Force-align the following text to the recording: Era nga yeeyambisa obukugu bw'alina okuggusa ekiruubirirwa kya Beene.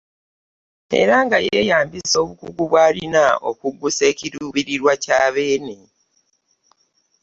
Era 0.99 1.15
nga 1.25 1.37
yeeyambisa 1.47 2.15
obukugu 2.23 2.63
bw'alina 2.69 3.25
okuggusa 3.49 4.03
ekiruubirirwa 4.11 4.93
kya 5.03 5.21
Beene. 5.33 5.77